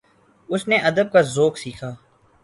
[0.49, 1.93] اس نے ادب کا ذوق سیکھا